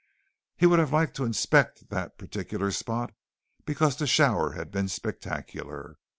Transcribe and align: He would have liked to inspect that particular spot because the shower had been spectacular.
He 0.57 0.65
would 0.65 0.79
have 0.79 0.91
liked 0.91 1.15
to 1.17 1.25
inspect 1.25 1.91
that 1.91 2.17
particular 2.17 2.71
spot 2.71 3.13
because 3.67 3.97
the 3.97 4.07
shower 4.07 4.53
had 4.53 4.71
been 4.71 4.87
spectacular. 4.87 5.99